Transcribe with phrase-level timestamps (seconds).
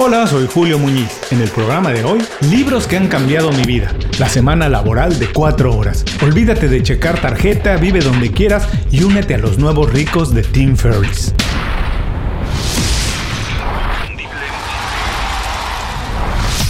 [0.00, 1.10] Hola, soy Julio Muñiz.
[1.32, 3.92] En el programa de hoy, libros que han cambiado mi vida.
[4.20, 6.04] La semana laboral de 4 horas.
[6.22, 10.76] Olvídate de checar tarjeta, vive donde quieras y únete a los nuevos ricos de Tim
[10.76, 11.34] Ferriss.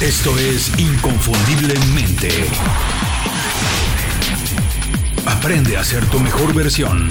[0.01, 2.31] Esto es Inconfundiblemente.
[5.27, 7.09] Aprende a ser tu mejor versión.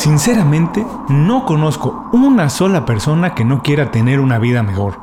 [0.00, 4.96] Sinceramente, no conozco una sola persona que no quiera tener una vida mejor.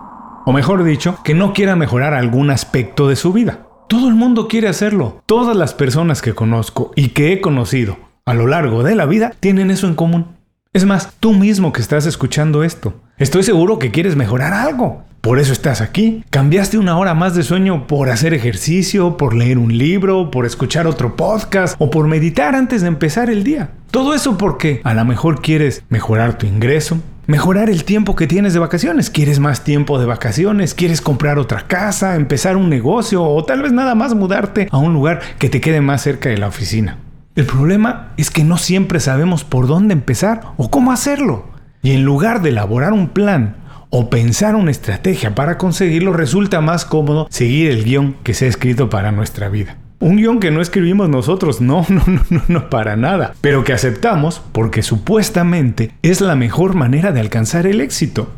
[0.44, 3.67] O mejor dicho, que no quiera mejorar algún aspecto de su vida.
[3.88, 5.22] Todo el mundo quiere hacerlo.
[5.27, 9.34] Todas las personas que conozco y que he conocido a lo largo de la vida
[9.39, 10.30] tienen eso en común.
[10.73, 15.03] Es más, tú mismo que estás escuchando esto, estoy seguro que quieres mejorar algo.
[15.22, 16.23] Por eso estás aquí.
[16.31, 20.88] Cambiaste una hora más de sueño por hacer ejercicio, por leer un libro, por escuchar
[20.88, 23.70] otro podcast o por meditar antes de empezar el día.
[23.91, 28.54] Todo eso porque a lo mejor quieres mejorar tu ingreso, mejorar el tiempo que tienes
[28.54, 29.09] de vacaciones.
[29.09, 30.73] ¿Quieres más tiempo de vacaciones?
[30.73, 34.94] ¿Quieres comprar otra casa, empezar un negocio o tal vez nada más mudarte a un
[34.94, 36.98] lugar que te quede más cerca de la oficina?
[37.36, 41.45] El problema es que no siempre sabemos por dónde empezar o cómo hacerlo.
[41.81, 43.58] Y en lugar de elaborar un plan
[43.89, 48.50] o pensar una estrategia para conseguirlo, resulta más cómodo seguir el guion que se ha
[48.50, 49.78] escrito para nuestra vida.
[50.00, 53.73] Un guion que no escribimos nosotros, no, no, no, no, no, para nada, pero que
[53.73, 58.30] aceptamos porque supuestamente es la mejor manera de alcanzar el éxito.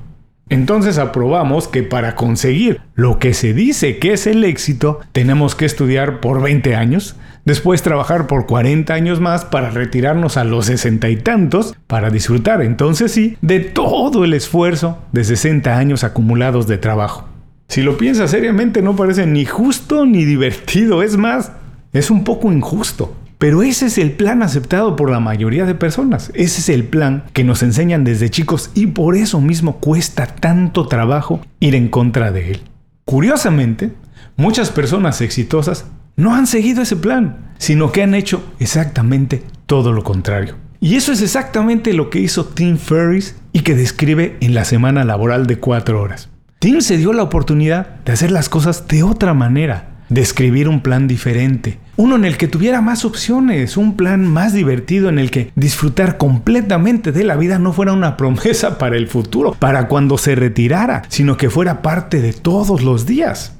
[0.50, 5.66] Entonces aprobamos que para conseguir lo que se dice que es el éxito, tenemos que
[5.66, 11.10] estudiar por 20 años, después trabajar por 40 años más para retirarnos a los sesenta
[11.10, 16.80] y tantos, para disfrutar entonces sí de todo el esfuerzo de 60 años acumulados de
[16.80, 17.29] trabajo.
[17.70, 21.52] Si lo piensas seriamente no parece ni justo ni divertido, es más,
[21.94, 23.16] es un poco injusto.
[23.38, 26.31] Pero ese es el plan aceptado por la mayoría de personas.
[26.34, 30.88] Ese es el plan que nos enseñan desde chicos y por eso mismo cuesta tanto
[30.88, 32.61] trabajo ir en contra de él.
[33.06, 33.94] Curiosamente,
[34.36, 40.04] muchas personas exitosas no han seguido ese plan, sino que han hecho exactamente todo lo
[40.04, 40.55] contrario.
[40.82, 45.04] Y eso es exactamente lo que hizo Tim Ferriss y que describe en la semana
[45.04, 46.30] laboral de cuatro horas.
[46.59, 50.81] Tim se dio la oportunidad de hacer las cosas de otra manera, de escribir un
[50.81, 55.31] plan diferente, uno en el que tuviera más opciones, un plan más divertido en el
[55.31, 60.17] que disfrutar completamente de la vida no fuera una promesa para el futuro, para cuando
[60.17, 63.55] se retirara, sino que fuera parte de todos los días.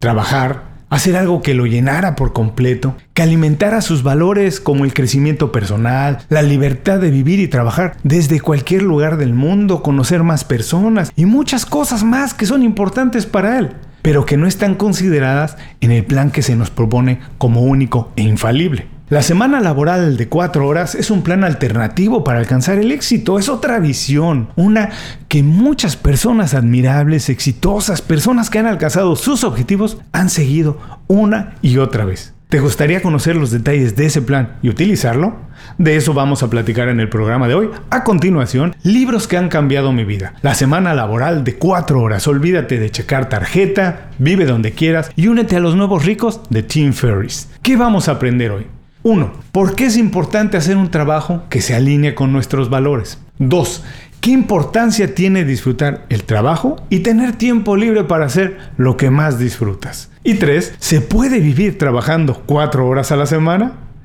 [0.00, 5.52] Trabajar, hacer algo que lo llenara por completo, que alimentara sus valores como el crecimiento
[5.52, 11.12] personal, la libertad de vivir y trabajar desde cualquier lugar del mundo, conocer más personas
[11.16, 13.70] y muchas cosas más que son importantes para él
[14.02, 18.22] pero que no están consideradas en el plan que se nos propone como único e
[18.22, 18.86] infalible.
[19.10, 23.48] La semana laboral de cuatro horas es un plan alternativo para alcanzar el éxito, es
[23.48, 24.90] otra visión, una
[25.26, 30.78] que muchas personas admirables, exitosas, personas que han alcanzado sus objetivos han seguido
[31.08, 32.34] una y otra vez.
[32.50, 35.38] ¿Te gustaría conocer los detalles de ese plan y utilizarlo?
[35.76, 37.70] De eso vamos a platicar en el programa de hoy.
[37.90, 40.34] A continuación, libros que han cambiado mi vida.
[40.42, 42.28] La semana laboral de 4 horas.
[42.28, 46.92] Olvídate de checar tarjeta, vive donde quieras y únete a los nuevos ricos de Tim
[46.92, 47.48] Ferriss.
[47.60, 48.66] ¿Qué vamos a aprender hoy?
[49.02, 49.32] 1.
[49.52, 53.18] ¿Por qué es importante hacer un trabajo que se alinee con nuestros valores?
[53.38, 53.82] 2.
[54.20, 59.38] ¿Qué importancia tiene disfrutar el trabajo y tener tiempo libre para hacer lo que más
[59.38, 60.10] disfrutas?
[60.22, 63.78] Y tres, ¿se puede vivir trabajando cuatro horas a la semana?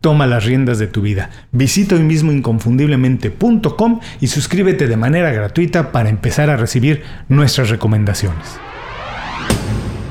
[0.00, 1.28] Toma las riendas de tu vida.
[1.52, 8.58] Visita hoy mismo inconfundiblemente.com y suscríbete de manera gratuita para empezar a recibir nuestras recomendaciones.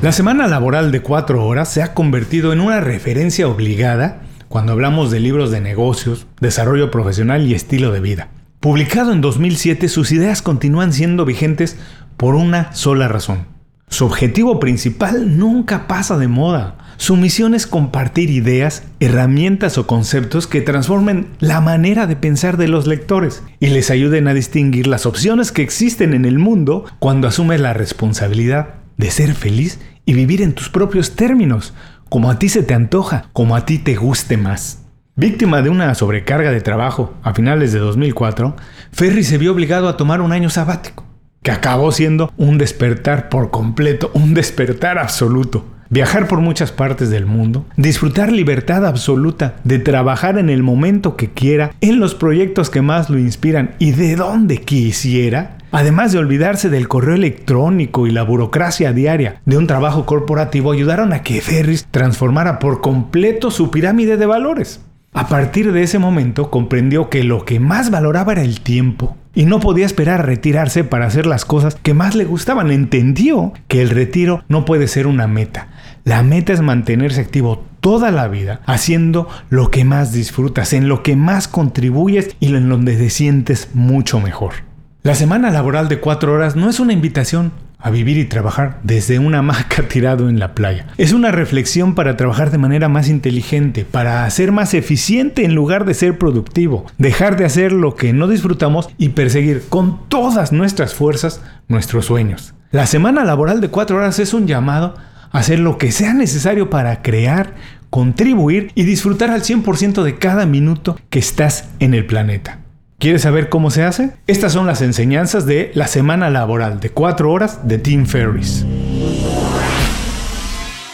[0.04, 5.10] La semana laboral de 4 horas se ha convertido en una referencia obligada cuando hablamos
[5.10, 8.30] de libros de negocios, desarrollo profesional y estilo de vida.
[8.60, 11.78] Publicado en 2007, sus ideas continúan siendo vigentes
[12.16, 13.48] por una sola razón.
[13.88, 16.78] Su objetivo principal nunca pasa de moda.
[17.00, 22.68] Su misión es compartir ideas, herramientas o conceptos que transformen la manera de pensar de
[22.68, 27.30] los lectores y les ayuden a distinguir las opciones que existen en el mundo cuando
[27.30, 31.74] asumes la responsabilidad de ser feliz y vivir en tus propios términos,
[32.10, 34.84] como a ti se te antoja, como a ti te guste más.
[35.16, 38.58] Víctima de una sobrecarga de trabajo a finales de 2004,
[38.92, 41.06] Ferry se vio obligado a tomar un año sabático.
[41.42, 45.64] que acabó siendo un despertar por completo, un despertar absoluto.
[45.92, 51.32] Viajar por muchas partes del mundo, disfrutar libertad absoluta de trabajar en el momento que
[51.32, 56.70] quiera, en los proyectos que más lo inspiran y de donde quisiera, además de olvidarse
[56.70, 61.88] del correo electrónico y la burocracia diaria de un trabajo corporativo, ayudaron a que Ferris
[61.90, 64.82] transformara por completo su pirámide de valores.
[65.14, 69.46] A partir de ese momento comprendió que lo que más valoraba era el tiempo y
[69.46, 72.72] no podía esperar a retirarse para hacer las cosas que más le gustaban.
[72.72, 75.70] Entendió que el retiro no puede ser una meta.
[76.04, 81.02] La meta es mantenerse activo toda la vida haciendo lo que más disfrutas, en lo
[81.02, 84.54] que más contribuyes y en donde te sientes mucho mejor.
[85.02, 89.20] La semana laboral de cuatro horas no es una invitación a vivir y trabajar desde
[89.20, 90.88] una hamaca tirado en la playa.
[90.98, 95.86] Es una reflexión para trabajar de manera más inteligente, para ser más eficiente en lugar
[95.86, 100.94] de ser productivo, dejar de hacer lo que no disfrutamos y perseguir con todas nuestras
[100.94, 102.54] fuerzas nuestros sueños.
[102.72, 104.96] La semana laboral de cuatro horas es un llamado
[105.32, 107.56] a hacer lo que sea necesario para crear,
[107.90, 112.60] contribuir y disfrutar al 100% de cada minuto que estás en el planeta.
[113.00, 114.12] ¿Quieres saber cómo se hace?
[114.28, 118.66] Estas son las enseñanzas de la semana laboral de 4 horas de Tim Ferriss.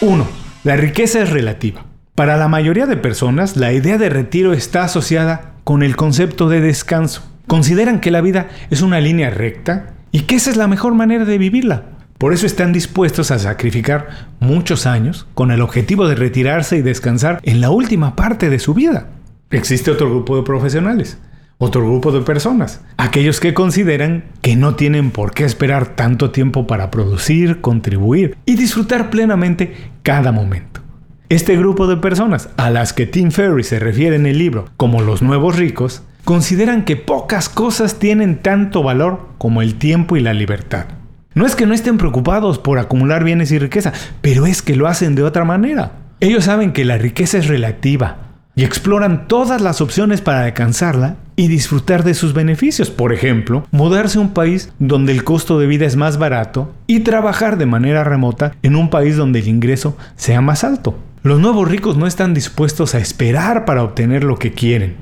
[0.00, 0.28] 1.
[0.62, 1.84] La riqueza es relativa.
[2.14, 6.60] Para la mayoría de personas, la idea de retiro está asociada con el concepto de
[6.60, 7.24] descanso.
[7.48, 11.24] Consideran que la vida es una línea recta y que esa es la mejor manera
[11.24, 11.86] de vivirla.
[12.18, 17.40] Por eso están dispuestos a sacrificar muchos años con el objetivo de retirarse y descansar
[17.42, 19.08] en la última parte de su vida.
[19.50, 21.18] Existe otro grupo de profesionales
[21.58, 26.66] otro grupo de personas, aquellos que consideran que no tienen por qué esperar tanto tiempo
[26.66, 30.82] para producir, contribuir y disfrutar plenamente cada momento.
[31.28, 35.00] Este grupo de personas, a las que Tim Ferriss se refiere en el libro como
[35.00, 40.34] los nuevos ricos, consideran que pocas cosas tienen tanto valor como el tiempo y la
[40.34, 40.86] libertad.
[41.34, 44.86] No es que no estén preocupados por acumular bienes y riqueza, pero es que lo
[44.86, 45.92] hacen de otra manera.
[46.20, 48.26] Ellos saben que la riqueza es relativa,
[48.56, 52.90] y exploran todas las opciones para alcanzarla y disfrutar de sus beneficios.
[52.90, 57.00] Por ejemplo, mudarse a un país donde el costo de vida es más barato y
[57.00, 60.98] trabajar de manera remota en un país donde el ingreso sea más alto.
[61.22, 64.96] Los nuevos ricos no están dispuestos a esperar para obtener lo que quieren.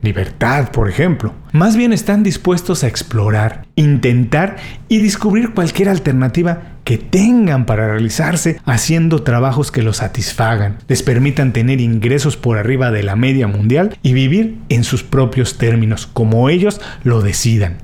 [0.00, 1.32] Libertad, por ejemplo.
[1.52, 4.56] Más bien están dispuestos a explorar, intentar
[4.88, 11.52] y descubrir cualquier alternativa que tengan para realizarse haciendo trabajos que los satisfagan, les permitan
[11.52, 16.48] tener ingresos por arriba de la media mundial y vivir en sus propios términos, como
[16.48, 17.76] ellos lo decidan.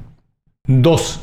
[0.68, 1.20] 2.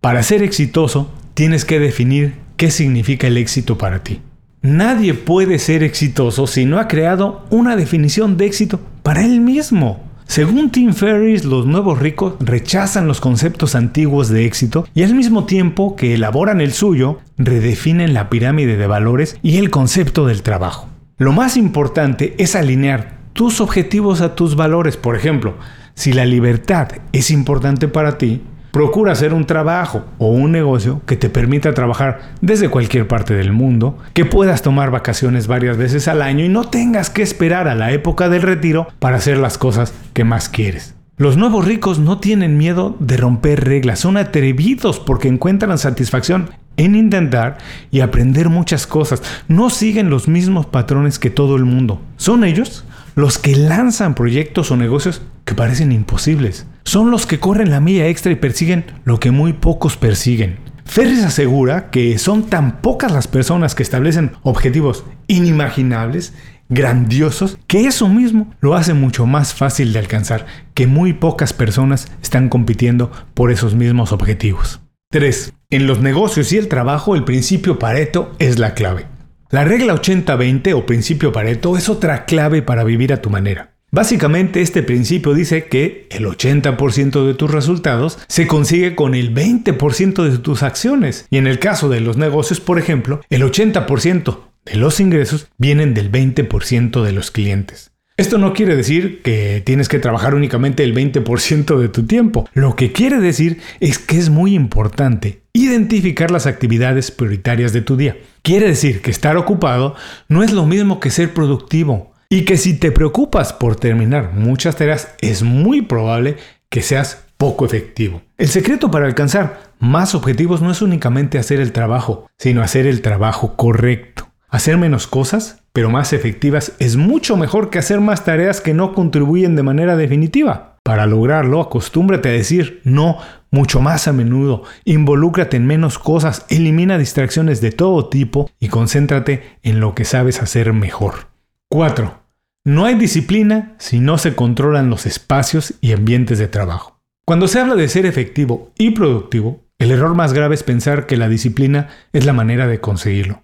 [0.00, 4.22] Para ser exitoso, tienes que definir qué significa el éxito para ti.
[4.62, 10.07] Nadie puede ser exitoso si no ha creado una definición de éxito para él mismo.
[10.28, 15.46] Según Tim Ferriss, los nuevos ricos rechazan los conceptos antiguos de éxito y al mismo
[15.46, 20.86] tiempo que elaboran el suyo, redefinen la pirámide de valores y el concepto del trabajo.
[21.16, 24.98] Lo más importante es alinear tus objetivos a tus valores.
[24.98, 25.56] Por ejemplo,
[25.94, 31.16] si la libertad es importante para ti, Procura hacer un trabajo o un negocio que
[31.16, 36.20] te permita trabajar desde cualquier parte del mundo, que puedas tomar vacaciones varias veces al
[36.20, 39.94] año y no tengas que esperar a la época del retiro para hacer las cosas
[40.12, 40.94] que más quieres.
[41.16, 46.94] Los nuevos ricos no tienen miedo de romper reglas, son atrevidos porque encuentran satisfacción en
[46.94, 47.58] intentar
[47.90, 49.22] y aprender muchas cosas.
[49.48, 52.00] No siguen los mismos patrones que todo el mundo.
[52.16, 52.84] Son ellos
[53.18, 56.68] los que lanzan proyectos o negocios que parecen imposibles.
[56.84, 60.58] Son los que corren la milla extra y persiguen lo que muy pocos persiguen.
[60.84, 66.32] Ferris asegura que son tan pocas las personas que establecen objetivos inimaginables,
[66.68, 72.12] grandiosos, que eso mismo lo hace mucho más fácil de alcanzar, que muy pocas personas
[72.22, 74.78] están compitiendo por esos mismos objetivos.
[75.10, 75.54] 3.
[75.70, 79.17] En los negocios y el trabajo el principio Pareto es la clave.
[79.50, 83.72] La regla 80-20 o principio Pareto es otra clave para vivir a tu manera.
[83.90, 90.22] Básicamente este principio dice que el 80% de tus resultados se consigue con el 20%
[90.30, 91.26] de tus acciones.
[91.30, 95.94] Y en el caso de los negocios, por ejemplo, el 80% de los ingresos vienen
[95.94, 97.92] del 20% de los clientes.
[98.18, 102.50] Esto no quiere decir que tienes que trabajar únicamente el 20% de tu tiempo.
[102.52, 107.96] Lo que quiere decir es que es muy importante identificar las actividades prioritarias de tu
[107.96, 108.16] día.
[108.42, 109.94] Quiere decir que estar ocupado
[110.28, 114.76] no es lo mismo que ser productivo y que si te preocupas por terminar muchas
[114.76, 116.36] tareas es muy probable
[116.68, 118.22] que seas poco efectivo.
[118.36, 123.00] El secreto para alcanzar más objetivos no es únicamente hacer el trabajo, sino hacer el
[123.00, 124.28] trabajo correcto.
[124.50, 128.94] Hacer menos cosas, pero más efectivas, es mucho mejor que hacer más tareas que no
[128.94, 130.67] contribuyen de manera definitiva.
[130.88, 133.18] Para lograrlo, acostúmbrate a decir no
[133.50, 139.58] mucho más a menudo, involúcrate en menos cosas, elimina distracciones de todo tipo y concéntrate
[139.62, 141.28] en lo que sabes hacer mejor.
[141.68, 142.22] 4.
[142.64, 147.02] No hay disciplina si no se controlan los espacios y ambientes de trabajo.
[147.26, 151.18] Cuando se habla de ser efectivo y productivo, el error más grave es pensar que
[151.18, 153.42] la disciplina es la manera de conseguirlo.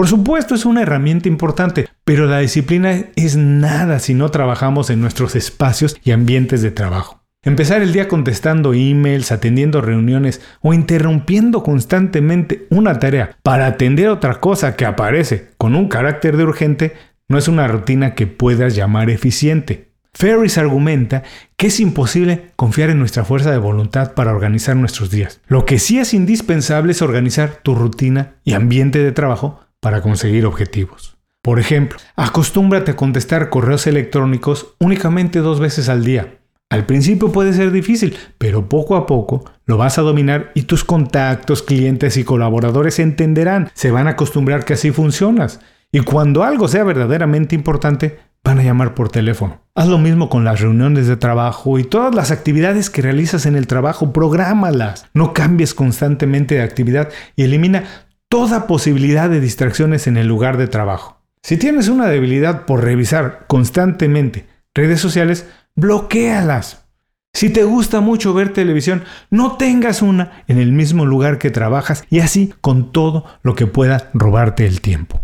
[0.00, 5.02] Por supuesto es una herramienta importante, pero la disciplina es nada si no trabajamos en
[5.02, 7.22] nuestros espacios y ambientes de trabajo.
[7.42, 14.40] Empezar el día contestando emails, atendiendo reuniones o interrumpiendo constantemente una tarea para atender otra
[14.40, 16.94] cosa que aparece con un carácter de urgente
[17.28, 19.90] no es una rutina que puedas llamar eficiente.
[20.14, 21.24] Ferris argumenta
[21.58, 25.42] que es imposible confiar en nuestra fuerza de voluntad para organizar nuestros días.
[25.46, 30.46] Lo que sí es indispensable es organizar tu rutina y ambiente de trabajo para conseguir
[30.46, 31.16] objetivos.
[31.42, 36.36] Por ejemplo, acostúmbrate a contestar correos electrónicos únicamente dos veces al día.
[36.68, 40.84] Al principio puede ser difícil, pero poco a poco lo vas a dominar y tus
[40.84, 45.60] contactos, clientes y colaboradores entenderán, se van a acostumbrar que así funcionas.
[45.90, 49.62] Y cuando algo sea verdaderamente importante, van a llamar por teléfono.
[49.74, 53.56] Haz lo mismo con las reuniones de trabajo y todas las actividades que realizas en
[53.56, 55.06] el trabajo, prográmalas.
[55.14, 57.84] No cambies constantemente de actividad y elimina
[58.30, 61.20] toda posibilidad de distracciones en el lugar de trabajo.
[61.42, 66.86] Si tienes una debilidad por revisar constantemente redes sociales, bloquealas.
[67.34, 72.04] Si te gusta mucho ver televisión, no tengas una en el mismo lugar que trabajas
[72.08, 75.20] y así con todo lo que pueda robarte el tiempo.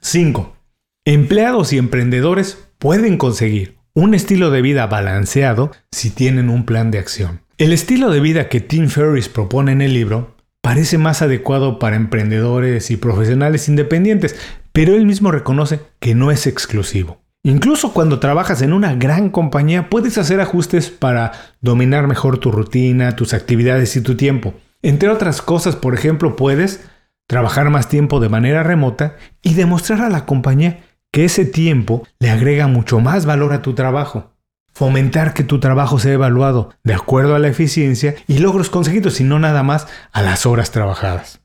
[0.00, 0.54] 5.
[1.06, 6.98] Empleados y emprendedores pueden conseguir un estilo de vida balanceado si tienen un plan de
[6.98, 7.40] acción.
[7.56, 10.33] El estilo de vida que Tim Ferriss propone en el libro
[10.64, 14.34] parece más adecuado para emprendedores y profesionales independientes,
[14.72, 17.20] pero él mismo reconoce que no es exclusivo.
[17.42, 23.14] Incluso cuando trabajas en una gran compañía puedes hacer ajustes para dominar mejor tu rutina,
[23.14, 24.54] tus actividades y tu tiempo.
[24.80, 26.88] Entre otras cosas, por ejemplo, puedes
[27.28, 30.78] trabajar más tiempo de manera remota y demostrar a la compañía
[31.12, 34.33] que ese tiempo le agrega mucho más valor a tu trabajo.
[34.74, 39.24] Fomentar que tu trabajo sea evaluado de acuerdo a la eficiencia y logros conseguidos y
[39.24, 41.40] no nada más a las horas trabajadas.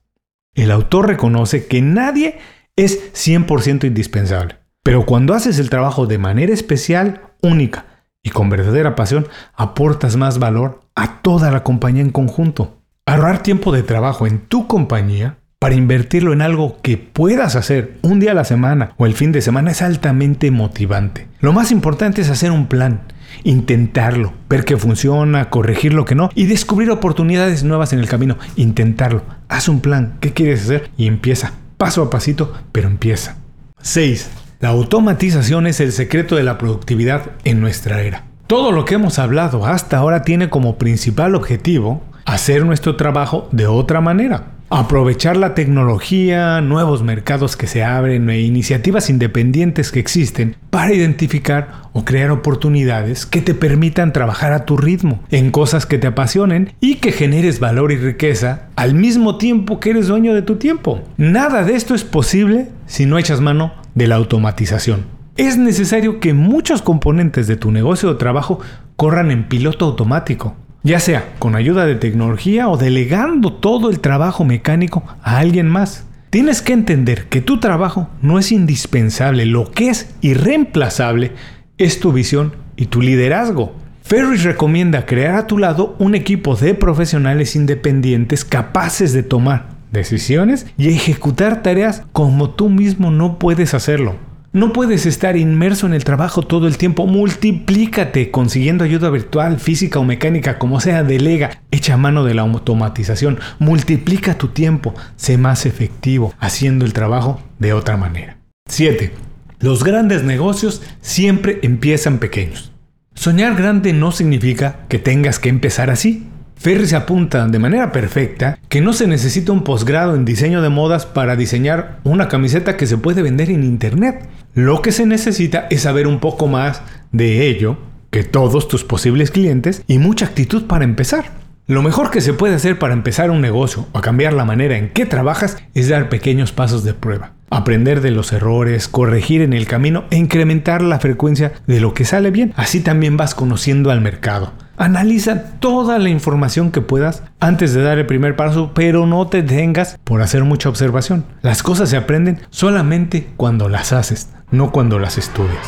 [0.56, 2.40] El autor reconoce que nadie
[2.76, 7.86] es 100% indispensable, pero cuando haces el trabajo de manera especial, única
[8.24, 12.82] y con verdadera pasión, aportas más valor a toda la compañía en conjunto.
[13.06, 18.20] Ahorrar tiempo de trabajo en tu compañía para invertirlo en algo que puedas hacer un
[18.20, 21.28] día a la semana o el fin de semana es altamente motivante.
[21.42, 23.02] Lo más importante es hacer un plan,
[23.44, 28.38] intentarlo, ver que funciona, corregir lo que no y descubrir oportunidades nuevas en el camino.
[28.56, 29.24] Intentarlo.
[29.48, 31.54] Haz un plan, qué quieres hacer y empieza.
[31.78, 33.38] Paso a pasito, pero empieza.
[33.82, 34.30] 6.
[34.60, 38.26] La automatización es el secreto de la productividad en nuestra era.
[38.48, 43.68] Todo lo que hemos hablado hasta ahora tiene como principal objetivo hacer nuestro trabajo de
[43.68, 50.56] otra manera aprovechar la tecnología, nuevos mercados que se abren e iniciativas independientes que existen
[50.70, 55.98] para identificar o crear oportunidades que te permitan trabajar a tu ritmo en cosas que
[55.98, 60.44] te apasionen y que generes valor y riqueza al mismo tiempo que eres dueño de
[60.44, 61.02] tu tiempo.
[61.18, 65.06] Nada de esto es posible si no echas mano de la automatización.
[65.36, 68.60] Es necesario que muchos componentes de tu negocio o trabajo
[68.98, 74.46] corran en piloto automático ya sea con ayuda de tecnología o delegando todo el trabajo
[74.46, 76.06] mecánico a alguien más.
[76.30, 81.32] Tienes que entender que tu trabajo no es indispensable, lo que es irreemplazable
[81.78, 83.74] es tu visión y tu liderazgo.
[84.04, 90.68] Ferris recomienda crear a tu lado un equipo de profesionales independientes capaces de tomar decisiones
[90.78, 94.29] y ejecutar tareas como tú mismo no puedes hacerlo.
[94.52, 97.06] No puedes estar inmerso en el trabajo todo el tiempo.
[97.06, 101.62] Multiplícate consiguiendo ayuda virtual, física o mecánica, como sea, delega.
[101.70, 103.40] Echa mano de la automatización.
[103.60, 104.96] Multiplica tu tiempo.
[105.18, 108.38] Sé más efectivo haciendo el trabajo de otra manera.
[108.68, 109.12] 7.
[109.60, 112.72] Los grandes negocios siempre empiezan pequeños.
[113.14, 116.29] Soñar grande no significa que tengas que empezar así.
[116.60, 121.06] Ferris apunta de manera perfecta que no se necesita un posgrado en diseño de modas
[121.06, 124.28] para diseñar una camiseta que se puede vender en internet.
[124.56, 126.82] Lo que se necesita es saber un poco más
[127.14, 127.78] de ello
[128.12, 131.32] que todos tus posibles clientes y mucha actitud para empezar.
[131.66, 134.90] Lo mejor que se puede hacer para empezar un negocio o cambiar la manera en
[134.90, 137.32] que trabajas es dar pequeños pasos de prueba.
[137.52, 142.04] Aprender de los errores, corregir en el camino e incrementar la frecuencia de lo que
[142.04, 142.52] sale bien.
[142.58, 144.52] Así también vas conociendo al mercado.
[144.80, 149.42] Analiza toda la información que puedas antes de dar el primer paso, pero no te
[149.42, 151.26] detengas por hacer mucha observación.
[151.42, 155.68] Las cosas se aprenden solamente cuando las haces, no cuando las estudias.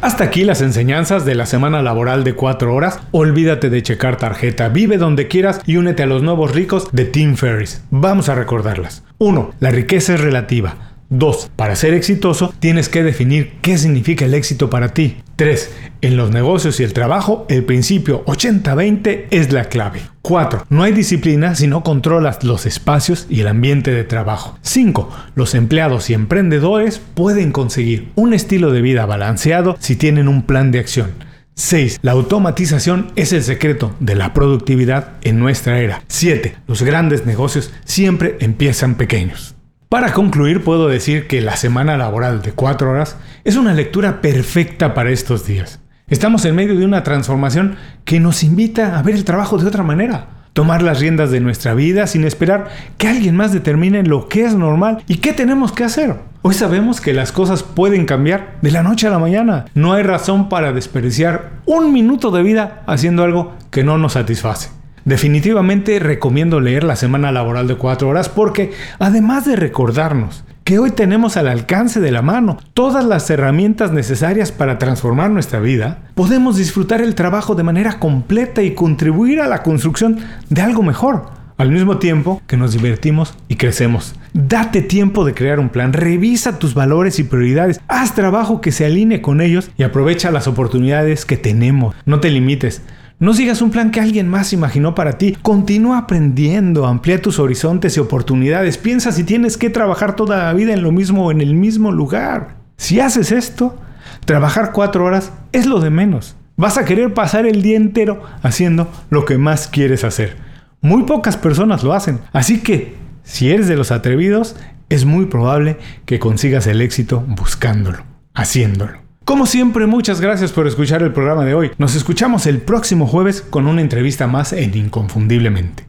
[0.00, 2.98] Hasta aquí las enseñanzas de la semana laboral de 4 horas.
[3.12, 7.36] Olvídate de checar tarjeta, vive donde quieras y únete a los nuevos ricos de Tim
[7.36, 7.84] Ferris.
[7.90, 9.04] Vamos a recordarlas.
[9.18, 9.52] 1.
[9.60, 10.87] La riqueza es relativa.
[11.10, 11.50] 2.
[11.56, 15.16] Para ser exitoso tienes que definir qué significa el éxito para ti.
[15.36, 15.70] 3.
[16.02, 20.00] En los negocios y el trabajo el principio 80-20 es la clave.
[20.22, 20.66] 4.
[20.68, 24.58] No hay disciplina si no controlas los espacios y el ambiente de trabajo.
[24.62, 25.08] 5.
[25.34, 30.70] Los empleados y emprendedores pueden conseguir un estilo de vida balanceado si tienen un plan
[30.70, 31.12] de acción.
[31.54, 31.98] 6.
[32.02, 36.04] La automatización es el secreto de la productividad en nuestra era.
[36.06, 36.54] 7.
[36.68, 39.57] Los grandes negocios siempre empiezan pequeños.
[39.88, 44.92] Para concluir, puedo decir que la semana laboral de 4 horas es una lectura perfecta
[44.92, 45.80] para estos días.
[46.08, 49.82] Estamos en medio de una transformación que nos invita a ver el trabajo de otra
[49.82, 52.68] manera, tomar las riendas de nuestra vida sin esperar
[52.98, 56.16] que alguien más determine lo que es normal y qué tenemos que hacer.
[56.42, 59.64] Hoy sabemos que las cosas pueden cambiar de la noche a la mañana.
[59.72, 64.68] No hay razón para desperdiciar un minuto de vida haciendo algo que no nos satisface.
[65.08, 70.90] Definitivamente recomiendo leer la semana laboral de 4 horas porque además de recordarnos que hoy
[70.90, 76.58] tenemos al alcance de la mano todas las herramientas necesarias para transformar nuestra vida, podemos
[76.58, 80.18] disfrutar el trabajo de manera completa y contribuir a la construcción
[80.50, 84.14] de algo mejor, al mismo tiempo que nos divertimos y crecemos.
[84.34, 88.84] Date tiempo de crear un plan, revisa tus valores y prioridades, haz trabajo que se
[88.84, 91.96] alinee con ellos y aprovecha las oportunidades que tenemos.
[92.04, 92.82] No te limites.
[93.20, 95.36] No sigas un plan que alguien más imaginó para ti.
[95.42, 98.78] Continúa aprendiendo, amplía tus horizontes y oportunidades.
[98.78, 101.90] Piensa si tienes que trabajar toda la vida en lo mismo o en el mismo
[101.90, 102.58] lugar.
[102.76, 103.76] Si haces esto,
[104.24, 106.36] trabajar cuatro horas es lo de menos.
[106.56, 110.36] Vas a querer pasar el día entero haciendo lo que más quieres hacer.
[110.80, 112.20] Muy pocas personas lo hacen.
[112.32, 112.94] Así que,
[113.24, 114.54] si eres de los atrevidos,
[114.90, 119.07] es muy probable que consigas el éxito buscándolo, haciéndolo.
[119.28, 121.70] Como siempre, muchas gracias por escuchar el programa de hoy.
[121.76, 125.84] Nos escuchamos el próximo jueves con una entrevista más en Inconfundiblemente.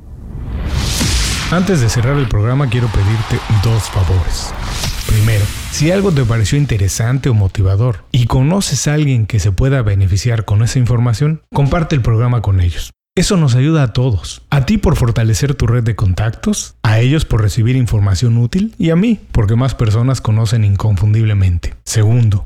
[1.49, 4.53] Antes de cerrar el programa quiero pedirte dos favores.
[5.07, 9.83] Primero, si algo te pareció interesante o motivador y conoces a alguien que se pueda
[9.83, 12.91] beneficiar con esa información, comparte el programa con ellos.
[13.15, 14.41] Eso nos ayuda a todos.
[14.49, 18.89] A ti por fortalecer tu red de contactos, a ellos por recibir información útil y
[18.89, 21.75] a mí porque más personas conocen inconfundiblemente.
[21.85, 22.45] Segundo,